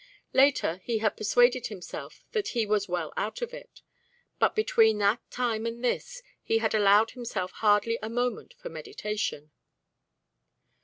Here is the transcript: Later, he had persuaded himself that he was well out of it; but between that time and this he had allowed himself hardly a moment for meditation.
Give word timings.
Later, 0.33 0.81
he 0.83 0.97
had 0.97 1.15
persuaded 1.15 1.67
himself 1.67 2.23
that 2.31 2.47
he 2.57 2.65
was 2.65 2.89
well 2.89 3.13
out 3.15 3.43
of 3.43 3.53
it; 3.53 3.83
but 4.39 4.55
between 4.55 4.97
that 4.97 5.19
time 5.29 5.67
and 5.67 5.83
this 5.85 6.23
he 6.41 6.57
had 6.57 6.73
allowed 6.73 7.11
himself 7.11 7.51
hardly 7.51 7.99
a 8.01 8.09
moment 8.09 8.55
for 8.57 8.69
meditation. 8.69 9.51